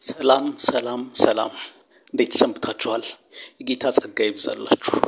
[0.00, 1.52] ሰላም ሰላም ሰላም፣
[2.14, 3.04] እንዴት ሰንብታችኋል?
[3.58, 4.98] የጌታ ጸጋ ይብዛላችሁ።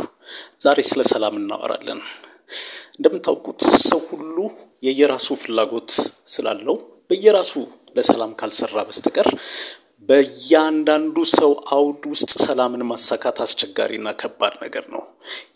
[0.60, 2.00] ዛሬ ስለ ሰላም እናወራለን።
[2.96, 4.36] እንደምታውቁት ሰው ሁሉ
[4.82, 5.90] የየራሱ ፍላጎት
[6.34, 6.76] ስላለው
[7.10, 7.52] በየራሱ
[7.96, 9.28] ለሰላም ካልሰራ በስተቀር
[10.10, 15.02] በእያንዳንዱ ሰው አውድ ውስጥ ሰላምን ማሳካት አስቸጋሪና ከባድ ነገር ነው።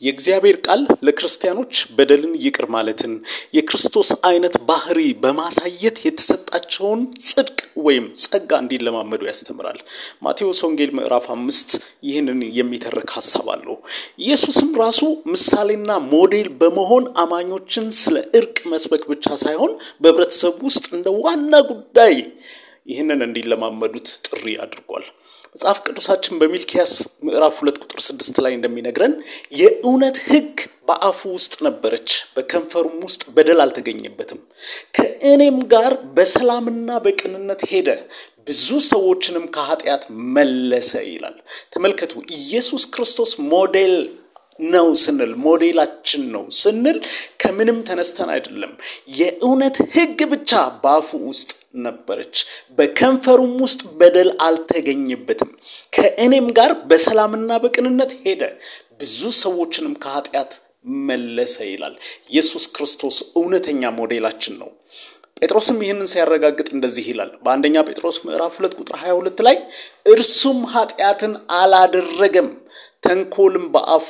[0.04, 3.12] የእግዚአብሔር ቃል ለክርስቲያኖች በደልን ይቅር ማለትን
[3.56, 7.56] የክርስቶስ አይነት ባህሪ በማሳየት የተሰጣቸውን ጽድቅ
[7.86, 9.80] ወይም ጸጋ እንዲለማመዱ ያስተምራል።
[10.24, 11.70] ማቴዎስ ወንጌል ምዕራፍ አምስት
[12.08, 13.78] ይህንን የሚተርክ ሀሳብ አለው።
[14.24, 15.00] ኢየሱስም ራሱ
[15.34, 22.16] ምሳሌና ሞዴል በመሆን አማኞችን ስለ እርቅ መስበክ ብቻ ሳይሆን በህብረተሰቡ ውስጥ እንደ ዋና ጉዳይ
[22.86, 25.04] ይህንን እንዲለማመዱት ጥሪ አድርጓል።
[25.52, 26.92] መጽሐፍ ቅዱሳችን በሚልኪያስ
[27.26, 29.12] ምዕራፍ ሁለት ቁጥር ስድስት ላይ እንደሚነግረን
[29.58, 30.54] የእውነት ሕግ
[30.88, 34.40] በአፉ ውስጥ ነበረች፣ በከንፈሩም ውስጥ በደል አልተገኘበትም።
[34.96, 37.88] ከእኔም ጋር በሰላምና በቅንነት ሄደ፣
[38.48, 40.02] ብዙ ሰዎችንም ከኃጢአት
[40.34, 41.36] መለሰ ይላል።
[41.74, 43.94] ተመልከቱ፣ ኢየሱስ ክርስቶስ ሞዴል
[44.58, 46.98] ነው ስንል ሞዴላችን ነው ስንል
[47.42, 48.72] ከምንም ተነስተን አይደለም።
[49.18, 50.52] የእውነት ሕግ ብቻ
[50.82, 51.50] በአፉ ውስጥ
[51.84, 52.36] ነበረች፣
[52.78, 55.50] በከንፈሩም ውስጥ በደል አልተገኘበትም።
[55.92, 58.42] ከእኔም ጋር በሰላምና በቅንነት ሄደ፣
[59.00, 60.52] ብዙ ሰዎችንም ከኃጢአት
[61.06, 61.94] መለሰ ይላል።
[62.30, 64.70] ኢየሱስ ክርስቶስ እውነተኛ ሞዴላችን ነው።
[65.38, 69.56] ጴጥሮስም ይህንን ሲያረጋግጥ እንደዚህ ይላል በአንደኛ ጴጥሮስ ምዕራፍ ሁለት ቁጥር 22 ላይ
[70.12, 72.48] እርሱም ኃጢአትን አላደረገም
[73.04, 74.08] ተንኮልም በአፉ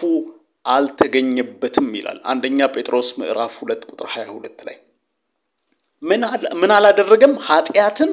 [0.65, 4.77] አልተገኘበትም ይላል። አንደኛ ጴጥሮስ ምዕራፍ ሁለት ቁጥር 22 ላይ
[6.03, 7.35] ምን አላደረገም?
[7.47, 8.11] ኃጢአትን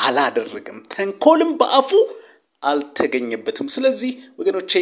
[0.00, 1.90] አላደረገም፣ ተንኮልም በአፉ
[2.62, 4.72] አልተገኘበትም። ስለዚህ ወገኖቼ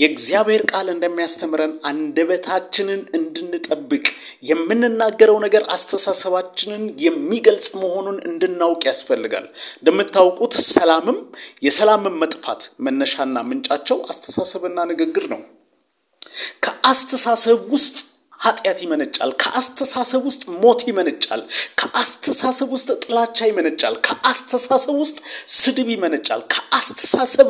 [0.00, 4.04] የእግዚአብሔር ቃል እንደሚያስተምረን አንደበታችንን እንድንጠብቅ
[4.50, 9.46] የምንናገረው ነገር አስተሳሰባችንን የሚገልጽ መሆኑን እንድናውቅ ያስፈልጋል።
[9.80, 11.18] እንደምታውቁት ሰላምም
[11.66, 15.42] የሰላምን መጥፋት መነሻና ምንጫቸው አስተሳሰብና ንግግር ነው።
[16.64, 17.96] ከአስተሳሰብ ውስጥ
[18.40, 21.42] ኃጢአት ይመነጫል። ከአስተሳሰብ ውስጥ ሞት ይመነጫል።
[21.80, 25.18] ከአስተሳሰብ ውስጥ ጥላቻ ይመነጫል። ከአስተሳሰብ ውስጥ
[25.56, 27.48] ስድብ ይመነጫል። ከአስተሳሰብ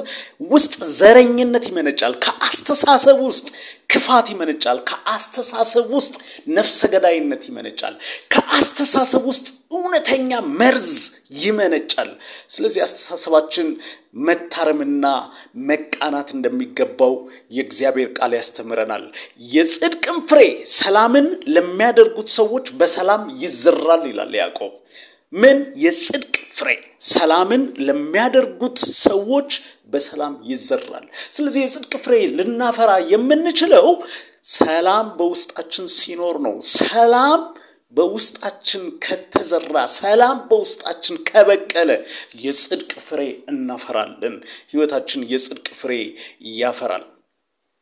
[0.52, 3.46] ውስጥ ዘረኝነት ይመነጫል። ከአስተሳሰብ ውስጥ
[3.90, 6.14] ክፋት ይመነጫል። ከአስተሳሰብ ውስጥ
[6.56, 7.94] ነፍሰ ገዳይነት ይመነጫል።
[8.34, 10.30] ከአስተሳሰብ ውስጥ እውነተኛ
[10.60, 10.92] መርዝ
[11.40, 12.10] ይመነጫል።
[12.54, 13.68] ስለዚህ አስተሳሰባችን
[14.26, 15.04] መታረምና
[15.68, 17.14] መቃናት እንደሚገባው
[17.56, 19.04] የእግዚአብሔር ቃል ያስተምረናል።
[19.50, 20.42] የጽድቅም ፍሬ
[20.78, 24.72] ሰላምን ለሚያደርጉት ሰዎች በሰላም ይዘራል ይላል ያዕቆብ።
[25.32, 26.70] ምን የጽድቅ ፍሬ
[27.10, 29.50] ሰላምን ለሚያደርጉት ሰዎች
[29.90, 31.06] በሰላም ይዘራል።
[31.36, 33.86] ስለዚህ የጽድቅ ፍሬ ልናፈራ የምንችለው
[34.56, 37.40] ሰላም በውስጣችን ሲኖር ነው። ሰላም
[37.94, 41.90] በውስጣችን ከተዘራ፣ ሰላም በውስጣችን ከበቀለ
[42.44, 44.36] የጽድቅ ፍሬ እናፈራለን።
[44.70, 45.92] ሕይወታችን የጽድቅ ፍሬ
[46.58, 47.04] ያፈራል።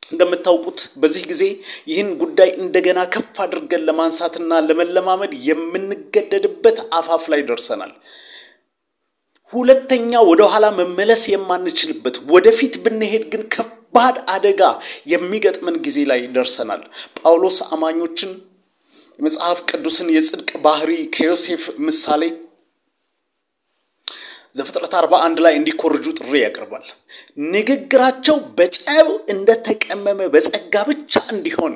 [0.02, 1.42] እንደምታውቁት በዚህ ጊዜ
[1.90, 7.92] ይህን ጉዳይ እንደገና ከፍ አድርገን ለማንሳትና ለመለማመድ የምንገደድበት አፋፍ ላይ ደርሰናል።
[9.52, 14.62] ሁለተኛ ወደኋላ መመለስ የማንችልበት ወደፊት ብንሄድ ግን ከባድ አደጋ
[15.12, 16.82] የሚገጥመን ጊዜ ላይ ደርሰናል።
[17.18, 18.32] ጳውሎስ አማኞችን
[19.18, 22.22] የመጽሐፍ ቅዱስን የጽድቅ ባህሪ ከዮሴፍ ምሳሌ
[24.58, 26.86] ዘፍጥረት አርባ አንድ ላይ እንዲኮርጁ ጥሪ ያቀርባል።
[27.52, 31.74] ንግግራቸው በጨው እንደተቀመመ በጸጋ ብቻ እንዲሆን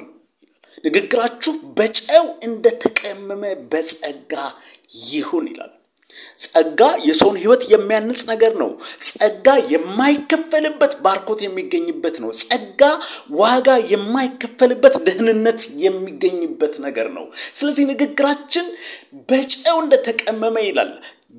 [0.85, 4.33] ንግግራችሁ በጨው እንደተቀመመ በጸጋ
[5.11, 5.73] ይሁን ይላል።
[6.45, 8.71] ጸጋ የሰውን ሕይወት የሚያንጽ ነገር ነው።
[9.09, 12.83] ጸጋ የማይከፈልበት ባርኮት የሚገኝበት ነው። ጸጋ
[13.41, 18.69] ዋጋ የማይከፈልበት ደህንነት የሚገኝበት ነገር ነው። ስለዚህ ንግግራችን
[19.29, 20.93] በጨው እንደተቀመመ ይላል።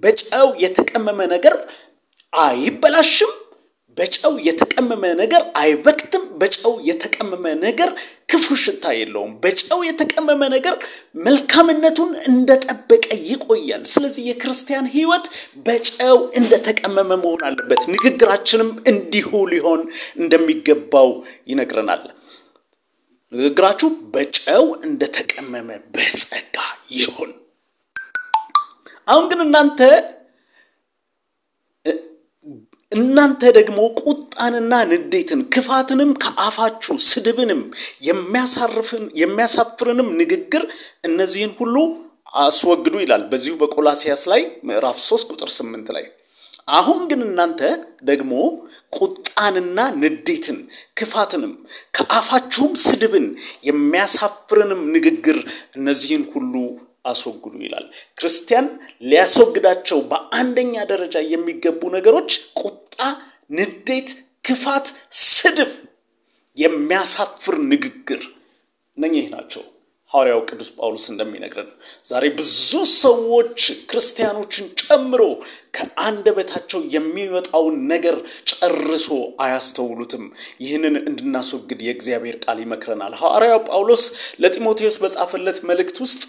[0.03, 1.55] በጨው የተቀመመ ነገር
[2.33, 3.33] አይበላሽም።
[3.97, 7.89] በጨው የተቀመመ ነገር አይበክትም። በጨው የተቀመመ ነገር
[8.29, 10.75] ክፉ ሽታ የለውም። በጨው የተቀመመ ነገር
[11.25, 15.27] መልካምነቱን እንደጠበቀ ይቆያል። ስለዚህ የክርስቲያን ሕይወት
[15.65, 19.83] በጨው እንደተቀመመ መሆን አለበት። ንግግራችንም እንዲሁ ሊሆን
[20.19, 21.11] እንደሚገባው
[21.51, 22.03] ይነግረናል።
[23.31, 26.57] ንግግራችሁ በጨው እንደተቀመመ በጸጋ
[26.97, 27.31] ይሁን።
[29.07, 29.79] አሁን ግን እናንተ
[32.93, 37.61] እናንተ ደግሞ ቁጣንና ንዴትን ክፋትንም ከአፋችሁ ስድብንም
[39.19, 40.63] የሚያሳፍርንም ንግግር
[41.09, 41.75] እነዚህን ሁሉ
[42.43, 46.05] አስወግዱ ይላል በዚሁ በቆላሲያስ ላይ ምዕራፍ 3 ቁጥር 8 ላይ
[46.71, 47.61] አሁን ግን እናንተ
[48.09, 48.33] ደግሞ
[48.97, 50.57] ቁጣንና ንዴትን
[50.99, 51.53] ክፋትንም
[51.97, 53.25] ከአፋችሁም ስድብን
[53.69, 55.39] የሚያሳፍርንም ንግግር
[55.77, 56.53] እነዚህን ሁሉ
[57.11, 57.85] አስወግዱ ይላል።
[58.19, 58.67] ክርስቲያን
[59.09, 62.31] ሊያስወግዳቸው በአንደኛ ደረጃ የሚገቡ ነገሮች
[63.57, 64.09] ንዴት፣
[64.45, 64.87] ክፋት፣
[65.27, 65.71] ስድብ፣
[66.57, 68.21] የሚያሳፍር ንግግር
[68.97, 69.63] እነኚህ ናቸው።
[70.11, 71.69] ሐዋርያው ቅዱስ ጳውሎስ እንደሚነግረን
[72.05, 73.59] ዛሬ ብዙ ሰዎች
[73.89, 75.21] ክርስቲያኖችን ጨምሮ
[75.77, 78.17] ከአንደበታቸው የሚወጣውን ነገር
[78.51, 79.07] ጨርሶ
[79.45, 80.25] አያስተውሉትም።
[80.65, 84.03] ይህንን እንድናስወግድ የእግዚአብሔር ቃል ይመክረናል። ሐዋርያው ጳውሎስ
[84.43, 86.21] ለጢሞቴዎስ በጻፈለት መልእክት ውስጥ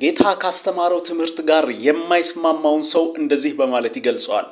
[0.00, 4.46] ጌታ ካስተማረው ትምህርት ጋር የማይስማማውን ሰው እንደዚህ በማለት ይገልጸዋል።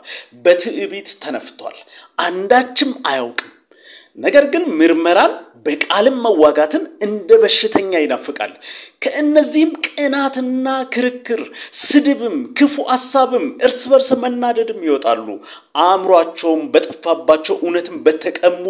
[0.45, 1.77] በትዕቢት ተነፍቷል፣
[2.21, 3.53] አንዳችም አያውቅም
[4.19, 5.33] ነገር ግን ምርመራን
[5.67, 8.53] በቃልም መዋጋትን እንደ በሽተኛ ይናፍቃል።
[9.05, 11.43] ከእነዚህም ቅናትና ክርክር፣
[11.83, 15.27] ስድብም፣ ክፉ ሐሳብም፣ እርስ በርስ መናደድም ይወጣሉ።
[15.85, 18.65] አእምሯቸውም በጠፋባቸው እውነትም በተቀሙ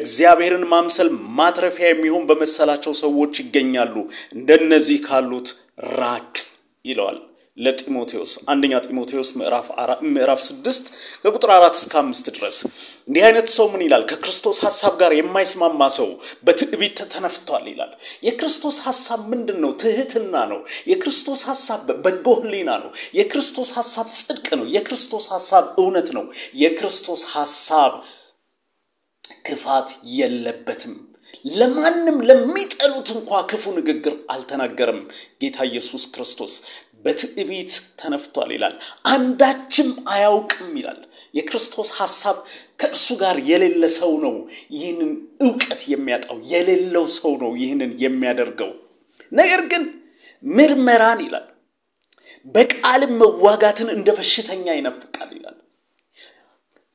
[0.00, 3.96] እግዚአብሔርን ማምሰል ማትረፊያ የሚሆን በመሰላቸው ሰዎች ይገኛሉ።
[4.36, 5.50] እንደነዚህ ካሉት
[5.96, 6.32] ራቅ
[6.84, 7.18] ይለዋል
[7.60, 9.30] ለጢሞቴዎስ አንደኛ ጢሞቴዎስ
[10.08, 10.84] ምዕራፍ ስድስት
[11.22, 12.58] ከቁጥር አራት እስከ አምስት ድረስ
[13.08, 14.02] እንዲህ አይነት ሰው ምን ይላል?
[14.10, 16.08] ከክርስቶስ ሐሳብ ጋር የማይስማማ ሰው
[16.44, 17.92] በትዕቢት ተነፍቷል ይላል።
[18.26, 19.72] የክርስቶስ ሐሳብ ምንድን ነው?
[19.82, 20.60] ትህትና ነው።
[20.90, 26.26] የክርስቶስ ሐሳብ በጎ ሕሊና ነው። የክርስቶስ ሐሳብ ጽድቅ ነው። የክርስቶስ ሐሳብ እውነት ነው።
[26.62, 27.92] የክርስቶስ ሐሳብ
[29.46, 30.94] ክፋት የለበትም።
[31.52, 35.00] ለማንም ለሚጠሉት እንኳ ክፉ ንግግር አልተናገረም።
[35.42, 36.54] ጌታ ኢየሱስ ክርስቶስ
[37.04, 37.70] በትዕቢት
[38.00, 38.74] ተነፍቷል ይላል።
[39.12, 41.00] አንዳችም አያውቅም ይላል።
[41.34, 42.36] የክርስቶስ ሐሳብ
[42.80, 44.34] ከእርሱ ጋር የሌለ ሰው ነው
[44.74, 45.10] ይህንን
[45.44, 48.72] እውቀት የሚያጣው፣ የሌለው ሰው ነው ይህንን የሚያደርገው።
[49.32, 49.84] ነገር ግን
[50.44, 51.46] ምርመራን ይላል
[52.54, 55.56] በቃልም መዋጋትን እንደ በሽተኛ ይነፍቃል ይላል።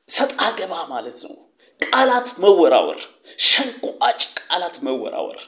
[0.08, 1.36] ሰጣ ገባ ማለት ነው።
[1.82, 3.00] ቃላት መወራወር፣
[3.46, 5.40] ሸንቋጭ ቃላት መወራወር፣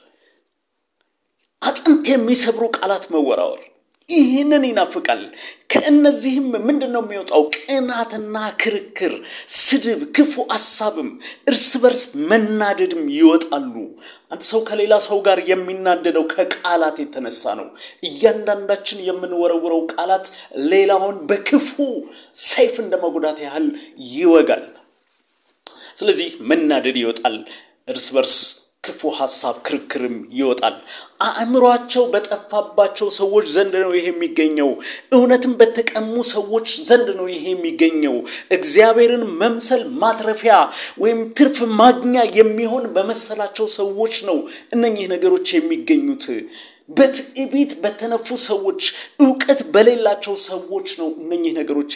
[1.63, 3.63] አጥንት የሚሰብሩ ቃላት መወራወር
[4.09, 5.23] ይህንን ይናፍቃል።
[5.73, 7.43] ከእነዚህም ምንድን ነው የሚወጣው?
[7.57, 9.15] ቅናትና ክርክር፣
[9.59, 11.11] ስድብ፣ ክፉ ሐሳብም፣
[11.51, 13.75] እርስ በርስ መናደድም ይወጣሉ።
[14.33, 17.69] አንድ ሰው ከሌላ ሰው ጋር የሚናደደው ከቃላት የተነሳ ነው።
[18.09, 20.27] እያንዳንዳችን የምንወረውረው ቃላት
[20.73, 21.71] ሌላውን በክፉ
[22.49, 23.69] ሰይፍ እንደ መጉዳት ያህል
[24.15, 24.65] ይወጋል።
[25.97, 27.37] ስለዚህ መናደድ ይወጣል።
[27.89, 28.37] እርስ በርስ
[28.85, 30.77] ክፉ ሐሳብ ክርክርም ይወጣል።
[31.27, 34.71] አእምሯቸው በጠፋባቸው ሰዎች ዘንድ ነው ይሄ የሚገኘው።
[35.17, 38.17] እውነትን በተቀሙ ሰዎች ዘንድ ነው ይሄ የሚገኘው።
[38.57, 40.55] እግዚአብሔርን መምሰል ማትረፊያ
[40.99, 44.39] ወይም ትርፍ ማግኛ የሚሆን በመሰላቸው ሰዎች ነው
[44.75, 46.27] እነኚህ ነገሮች የሚገኙት።
[46.89, 48.83] በትዕቢት በተነፉ ሰዎች፣
[49.21, 51.93] እውቀት በሌላቸው ሰዎች ነው እነኚህ ነገሮች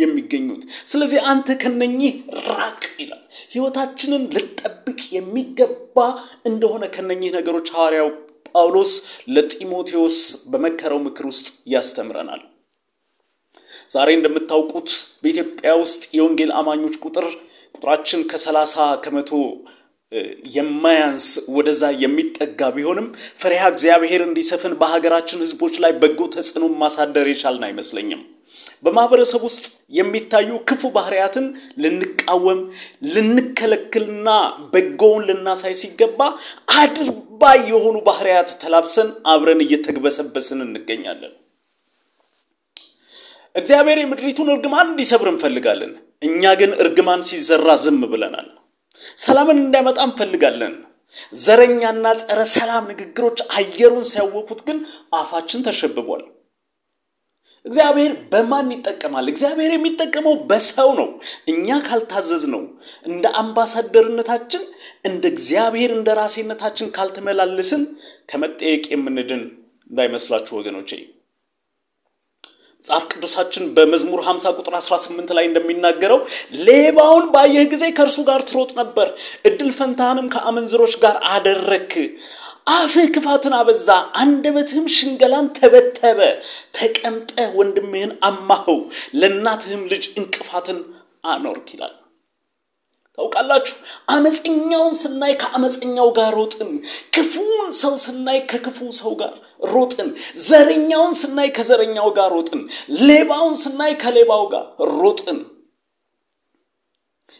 [0.00, 0.62] የሚገኙት።
[0.92, 2.14] ስለዚህ አንተ ከነኚህ
[2.50, 3.22] ራቅ ይላል።
[3.52, 5.96] ሕይወታችንን ልጠብቅ የሚገባ
[6.44, 8.10] እንደሆነ ከነኚህ ነገሮች ሐዋርያው
[8.50, 8.92] ጳውሎስ
[9.34, 10.16] ለጢሞቴዎስ
[10.50, 12.42] በመከረው ምክር ውስጥ ያስተምረናል።
[13.90, 14.90] ዛሬ እንደምታውቁት
[15.22, 17.26] በኢትዮጵያ ውስጥ የወንጌል አማኞች ቁጥር
[17.74, 18.74] ቁጥራችን ከሰላሳ
[19.04, 19.30] ከመቶ
[20.54, 21.26] የማያንስ
[21.56, 23.06] ወደዛ የሚጠጋ ቢሆንም
[23.42, 28.22] ፈሪሃ እግዚአብሔር እንዲሰፍን በሀገራችን ሕዝቦች ላይ በጎ ተጽዕኖ ማሳደር የቻልን አይመስለኝም።
[28.84, 29.64] በማህበረሰብ ውስጥ
[29.96, 31.46] የሚታዩ ክፉ ባህሪያትን
[31.82, 32.60] ልንቃወም
[33.14, 34.28] ልንከለክልና
[34.72, 36.20] በጎውን ልናሳይ ሲገባ
[36.78, 41.34] አድርባይ የሆኑ ባህሪያት ተላብሰን አብረን እየተግበሰበስን እንገኛለን።
[43.54, 48.50] እግዚአብሔር የምድሪቱን እርግማን እንዲሰብር እንፈልጋለን። እኛ ግን እርግማን ሲዘራ ዝም ብለናል።
[49.18, 50.74] ሰላምን እንዲያመጣ እንፈልጋለን።
[51.40, 54.78] ዘረኛና ጸረ ሰላም ንግግሮች አየሩን ሲያወቁት ግን
[55.14, 56.22] አፋችን ተሸብቧል።
[57.64, 59.26] እግዚአብሔር በማን ይጠቀማል?
[59.32, 61.08] እግዚአብሔር የሚጠቀመው በሰው ነው።
[61.52, 62.62] እኛ ካልታዘዝ ነው
[63.06, 64.62] እንደ አምባሳደርነታችን
[65.04, 67.84] እንደ እግዚአብሔር እንደ ራሴነታችን ካልተመላለስን
[68.30, 69.42] ከመጠየቅ የምንድን
[69.90, 70.90] እንዳይመስላችሁ ወገኖቼ።
[72.84, 76.20] መጽሐፍ ቅዱሳችን በመዝሙር 50 ቁጥር 18 ላይ እንደሚናገረው
[76.66, 79.08] ሌባውን ባየህ ጊዜ ከእርሱ ጋር ትሮጥ ነበር፣
[79.48, 81.92] እድል ፈንታህንም ከአመንዝሮች ጋር አደረክ።
[82.72, 83.88] አፍህ ክፋትን አበዛ፣
[84.22, 86.20] አንደበትህም ሽንገላን ተበተበ።
[86.76, 88.80] ተቀምጠ ወንድምህን አማኸው፣
[89.20, 90.80] ለእናትህም ልጅ እንቅፋትን
[91.26, 91.94] አኖርክ ይላል።
[93.18, 93.76] ታውቃላችሁ፣
[94.12, 96.70] አመፀኛውን ስናይ ከአመፀኛው ጋር ሮጥን።
[97.14, 100.08] ክፉውን ሰው ስናይ ከክፉ ሰው ጋር ሮጥን።
[100.42, 102.60] ዘረኛውን ስናይ ከዘረኛው ጋር ሮጥን።
[103.06, 104.64] ሌባውን ስናይ ከሌባው ጋር
[104.94, 105.38] ሮጥን።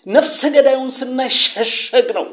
[0.06, 2.26] ነፍሰ ገዳዩን ስናይ ሸሸግ ነው።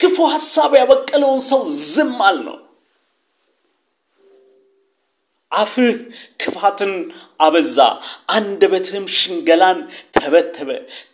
[0.00, 2.58] ክፉ ሐሳብ ያበቀለውን ሰው ዝም አል ነው።
[5.52, 5.94] አፍህ
[6.42, 6.92] ክፋትን
[7.40, 7.76] አበዛ፣
[8.34, 9.78] አንደበትህም ሽንገላን
[10.16, 10.68] ተበተበ።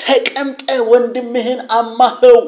[0.05, 2.38] ተቀምጠ ወንድምህን አማኸው።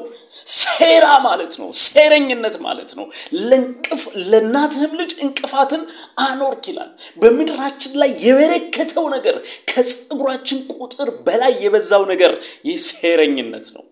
[0.54, 3.06] ሴራ ማለት ነው። ሴረኝነት ማለት ነው።
[3.42, 5.82] ለእንቅፍ ለእናትህም ልጅ እንቅፋትን
[6.24, 9.36] አኖርክ ይላል። በምድራችን ላይ የበረከተው ነገር
[9.70, 12.34] ከፀጉራችን ቁጥር በላይ የበዛው ነገር
[12.68, 13.84] ይህ ሴረኝነት ነው።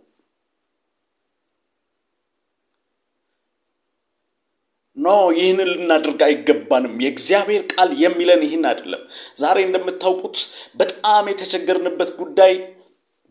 [5.07, 9.03] ኖ ይህንን ልናደርግ አይገባንም። የእግዚአብሔር ቃል የሚለን ይህን አይደለም።
[9.41, 10.39] ዛሬ እንደምታውቁት
[10.81, 12.55] በጣም የተቸገርንበት ጉዳይ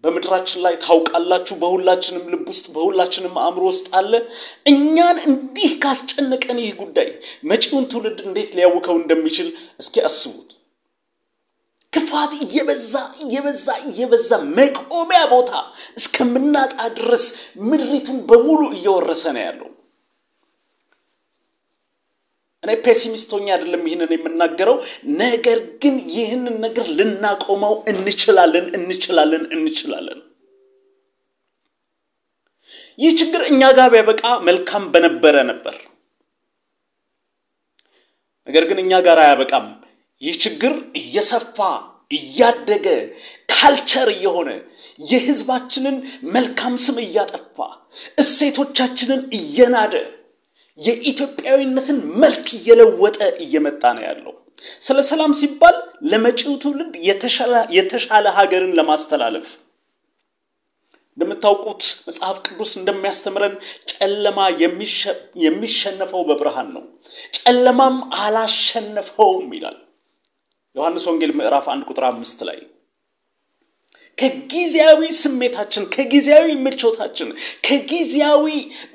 [0.04, 4.12] በምድራችን ላይ ታውቃላችሁ። በሁላችንም ልብ ውስጥ በሁላችንም አእምሮ ውስጥ አለ።
[4.72, 7.10] እኛን እንዲህ ካስጨነቀን ይህ ጉዳይ
[7.52, 10.50] መጪውን ትውልድ እንዴት ሊያውከው እንደሚችል እስኪ አስቡት።
[11.94, 15.52] ክፋት እየበዛ እየበዛ እየበዛ መቆሚያ ቦታ
[16.00, 17.26] እስከምናጣ ድረስ
[17.68, 19.70] ምድሪቱን በሙሉ እየወረሰ ነው ያለው።
[22.66, 24.78] እኔ ፔሲሚስቶኛ አይደለም ይህንን የምናገረው።
[25.22, 30.22] ነገር ግን ይህንን ነገር ልናቆመው እንችላለን እንችላለን እንችላለን።
[33.00, 35.76] ይህ ችግር እኛ ጋር ቢያበቃ መልካም በነበረ ነበር።
[38.48, 39.68] ነገር ግን እኛ ጋር አያበቃም።
[40.22, 41.58] ይህ ችግር እየሰፋ
[42.12, 42.88] እያደገ
[43.54, 44.50] ካልቸር እየሆነ
[45.04, 45.96] የሕዝባችንን
[46.36, 47.58] መልካም ስም እያጠፋ
[48.18, 49.94] እሴቶቻችንን እየናደ
[50.80, 54.34] የኢትዮጵያዊነትን መልክ እየለወጠ እየመጣ ነው ያለው።
[54.82, 55.78] ስለ ሰላም ሲባል
[56.12, 56.94] ለመጪው ትውልድ
[57.78, 59.48] የተሻለ ሀገርን ለማስተላለፍ
[61.18, 63.54] እንደምታውቁት መጽሐፍ ቅዱስ እንደሚያስተምረን
[63.92, 64.40] ጨለማ
[65.46, 66.84] የሚሸነፈው በብርሃን ነው፣
[67.40, 69.78] ጨለማም አላሸነፈውም ይላል
[70.76, 72.58] ዮሐንስ ወንጌል ምዕራፍ አንድ ቁጥር አምስት ላይ
[74.18, 77.30] ከጊዜያዊ ስሜታችን ከጊዜያዊ ምቾታችን
[77.68, 78.46] ከጊዜያዊ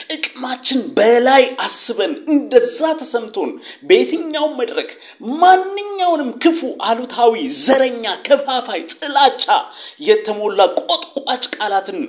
[0.04, 3.50] ጥቅማችን በላይ አስበን እንደዛ ተሰምቶን
[3.88, 4.90] በየትኛውም መድረክ
[5.40, 9.46] ማንኛውንም ክፉ፣ አሉታዊ፣ ዘረኛ፣ ከፋፋይ፣ ጥላቻ
[10.08, 12.00] የተሞላ ቆጥቋጭ ቃላትን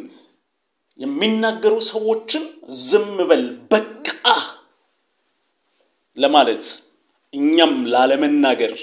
[1.00, 2.44] የሚናገሩ ሰዎችን
[2.88, 4.08] ዝም በል በቃ
[6.18, 6.66] ለማለት
[7.34, 8.74] እኛም ላለመናገር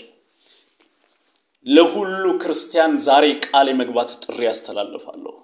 [1.67, 5.35] ለሁሉ ክርስቲያን ዛሬ ቃል የመግባት ጥሪ ያስተላልፋለሁ።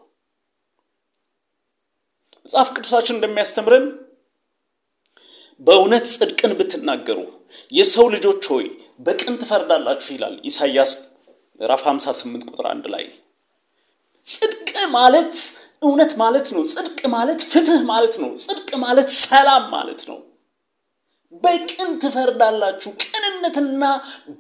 [2.47, 3.87] መጽሐፍ ቅዱሳችን እንደሚያስተምረን
[5.67, 7.19] በእውነት ጽድቅን ብትናገሩ
[7.73, 8.67] የሰው ልጆች ሆይ
[9.07, 10.93] በቅን ትፈርዳላችሁ ይላል ኢሳይያስ
[11.61, 13.05] ምዕራፍ 58 ቁጥር አንድ ላይ።
[14.27, 15.35] ጽድቅ ማለት
[15.83, 20.19] እውነት ማለት ነው። ጽድቅ ማለት ፍትህ ማለት ነው። ጽድቅ ማለት ሰላም ማለት ነው።
[21.43, 23.83] በቅን ትፈርዳላችሁ፣ ቅንነትና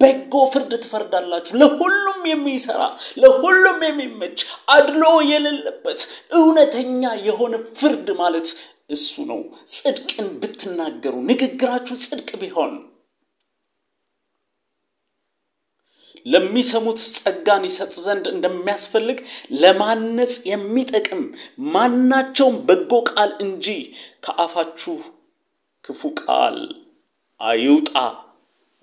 [0.00, 2.82] በጎ ፍርድ ትፈርዳላችሁ። ለሁሉም የሚሰራ
[3.22, 4.38] ለሁሉም የሚመች
[4.74, 6.00] አድሎ የሌለበት
[6.38, 8.48] እውነተኛ የሆነ ፍርድ ማለት
[8.90, 9.40] እሱ ነው።
[9.74, 12.74] ጽድቅን ብትናገሩ ንግግራችሁ ጽድቅ ቢሆን
[16.26, 19.18] ለሚሰሙት ጸጋን ይሰጥ ዘንድ እንደሚያስፈልግ
[19.62, 21.22] ለማነጽ የሚጠቅም
[21.74, 23.66] ማናቸውም በጎ ቃል እንጂ
[24.26, 24.96] ከአፋችሁ
[25.84, 26.56] ክፉ ቃል
[27.40, 27.90] አይውጣ።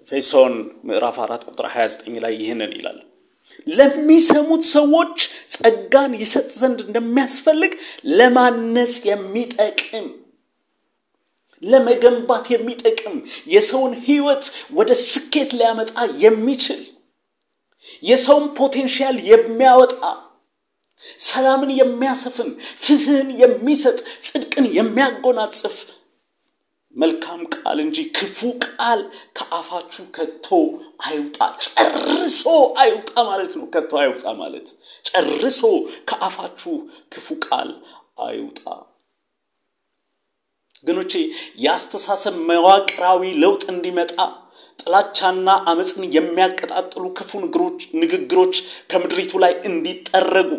[0.04, 0.54] ኤፌሶን
[0.88, 3.00] ምዕራፍ 4 ቁጥር 29 ላይ ይህንን ይላል።
[3.68, 5.18] ለሚሰሙት ሰዎች
[5.56, 7.74] ጸጋን ይሰጥ ዘንድ እንደሚያስፈልግ
[8.14, 10.08] ለማነጽ የሚጠቅም
[11.64, 13.16] ለመገንባት የሚጠቅም
[13.54, 14.46] የሰውን ሕይወት
[14.78, 15.92] ወደ ስኬት ሊያመጣ
[16.24, 16.82] የሚችል
[18.04, 20.00] የሰውን ፖቴንሻል የሚያወጣ
[21.26, 22.50] ሰላምን የሚያሰፍን
[22.84, 25.78] ፍትህን የሚሰጥ ጽድቅን የሚያጎናጽፍ
[26.96, 29.02] መልካም ቃል እንጂ ክፉ ቃል
[29.38, 30.48] ከአፋችሁ ከቶ
[31.06, 32.44] አይውጣ። ጨርሶ
[32.82, 34.68] አይውጣ ማለት ነው። ከቶ አይውጣ ማለት
[35.10, 35.62] ጨርሶ
[36.10, 36.74] ከአፋችሁ
[37.14, 37.70] ክፉ ቃል
[38.26, 38.64] አይውጣ።
[40.86, 41.14] ግኖቼ
[41.64, 44.16] የአስተሳሰብ መዋቅራዊ ለውጥ እንዲመጣ
[44.80, 47.32] ጥላቻና አመፅን የሚያቀጣጥሉ ክፉ
[48.02, 48.56] ንግግሮች
[48.92, 50.50] ከምድሪቱ ላይ እንዲጠረጉ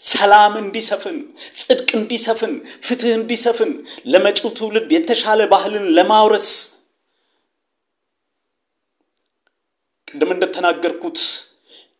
[0.00, 1.16] ሰላም እንዲሰፍን፣
[1.58, 2.52] ጽድቅ እንዲሰፍን፣
[2.86, 3.72] ፍትህ እንዲሰፍን፣
[4.12, 6.48] ለመጪው ትውልድ የተሻለ ባህልን ለማውረስ
[10.08, 11.18] ቅድም እንደተናገርኩት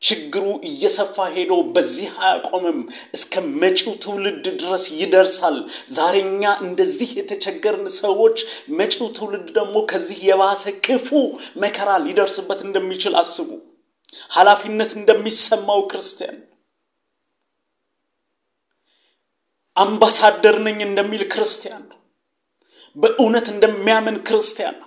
[0.02, 2.78] ችግሩ እየሰፋ ሄዶ በዚህ አያቆምም፣
[3.16, 5.58] እስከ መጪው ትውልድ ድረስ ይደርሳል።
[5.96, 8.38] ዛሬኛ እንደዚህ የተቸገርን ሰዎች
[8.78, 11.08] መጪው ትውልድ ደግሞ ከዚህ የባሰ ክፉ
[11.64, 13.50] መከራ ሊደርስበት እንደሚችል አስቡ።
[14.30, 16.38] ኃላፊነት እንደሚሰማው ክርስቲያን
[19.76, 21.84] አምባሳደር ነኝ እንደሚል ክርስቲያን
[22.96, 24.78] በእውነት እንደሚያምን ክርስቲያን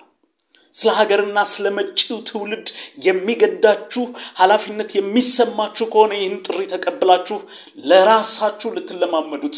[0.74, 2.68] ስለ ሀገርና ስለ መጪው ትውልድ
[3.08, 4.04] የሚገዳችሁ
[4.40, 7.38] ኃላፊነት የሚሰማችሁ ከሆነ ይህን ጥሪ ተቀብላችሁ
[7.90, 9.58] ለራሳችሁ ልትለማመዱት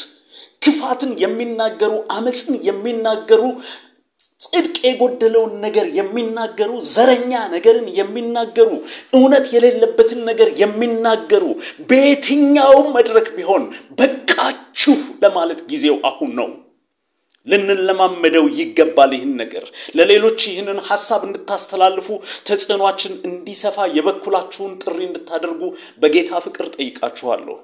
[0.62, 3.44] ክፋትን የሚናገሩ አመፅን የሚናገሩ
[4.46, 8.70] ጽድቅ የጎደለውን ነገር የሚናገሩ ዘረኛ ነገርን የሚናገሩ
[9.13, 11.46] እውነት የሌለበትን ነገር የሚናገሩ
[11.89, 13.65] በየትኛውም መድረክ ቢሆን
[14.00, 16.50] በቃችሁ ለማለት ጊዜው አሁን ነው።
[17.48, 19.65] ልንለማመደው ይገባል። ይህን ነገር
[19.98, 22.08] ለሌሎች ይህንን ሀሳብ እንድታስተላልፉ
[22.48, 25.62] ተጽዕኗችን እንዲሰፋ የበኩላችሁን ጥሪ እንድታደርጉ
[26.01, 27.58] በጌታ ፍቅር ጠይቃችኋለሁ።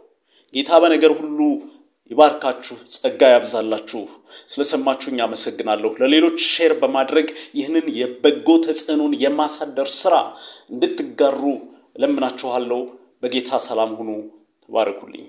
[0.54, 1.40] ጌታ በነገር ሁሉ
[2.12, 4.02] ይባርካችሁ፣ ጸጋ ያብዛላችሁ።
[4.48, 7.28] ስለሰማችሁኝ አመሰግናለሁ። ለሌሎች share በማድረግ
[7.60, 10.16] ይህንን የበጎ ተጽዕኖን የማሳደር ስራ
[10.72, 11.42] እንድትጋሩ
[11.98, 12.82] እለምናችኋለሁ።
[13.24, 14.10] በጌታ ሰላም ሁኑ።
[14.64, 15.26] ተባረኩልኝ።